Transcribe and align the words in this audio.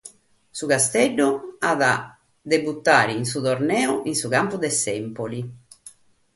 Su 0.57 0.65
Casteddu 0.67 1.57
at 1.59 1.79
a 1.83 1.95
debutare 2.41 3.13
in 3.13 3.23
su 3.31 3.39
torneu 3.39 3.91
in 4.09 4.15
su 4.19 4.27
campu 4.33 4.55
de 4.59 4.69
s’Empoli. 4.79 5.41